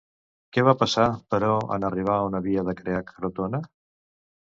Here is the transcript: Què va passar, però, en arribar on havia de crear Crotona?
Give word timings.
Què 0.55 0.63
va 0.67 0.73
passar, 0.83 1.05
però, 1.35 1.51
en 1.77 1.87
arribar 1.91 2.17
on 2.31 2.41
havia 2.43 2.67
de 2.73 2.79
crear 2.83 3.07
Crotona? 3.15 3.65